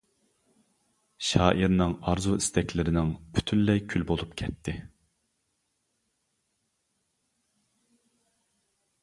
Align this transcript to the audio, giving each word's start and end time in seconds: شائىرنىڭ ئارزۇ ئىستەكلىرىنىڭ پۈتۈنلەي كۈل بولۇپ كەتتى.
شائىرنىڭ 1.31 1.91
ئارزۇ 2.11 2.33
ئىستەكلىرىنىڭ 2.37 3.11
پۈتۈنلەي 3.35 3.83
كۈل 3.91 4.07
بولۇپ 4.13 4.33
كەتتى. 4.43 4.75